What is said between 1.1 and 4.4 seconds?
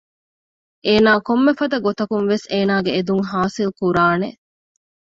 ކޮންމެފަދަ ގޮތަކުންވެސް އޭނާގެ އެދުން ހާސިލްކުރާނެ